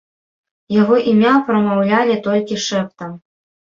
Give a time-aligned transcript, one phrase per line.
[0.81, 3.19] Яго імя прамаўлялі толькі шэптам.